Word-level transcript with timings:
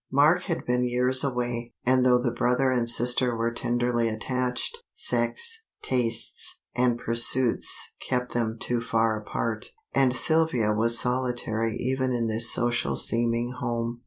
Mark 0.11 0.45
had 0.45 0.65
been 0.65 0.83
years 0.83 1.23
away; 1.23 1.75
and 1.85 2.03
though 2.03 2.17
the 2.19 2.31
brother 2.33 2.71
and 2.71 2.89
sister 2.89 3.35
were 3.35 3.51
tenderly 3.51 4.09
attached, 4.09 4.79
sex, 4.95 5.65
tastes, 5.83 6.59
and 6.75 6.97
pursuits 6.97 7.93
kept 8.09 8.33
them 8.33 8.57
too 8.59 8.81
far 8.81 9.21
apart, 9.21 9.67
and 9.93 10.11
Sylvia 10.15 10.73
was 10.73 10.97
solitary 10.99 11.75
even 11.77 12.13
in 12.13 12.25
this 12.25 12.51
social 12.51 12.95
seeming 12.95 13.51
home. 13.59 13.99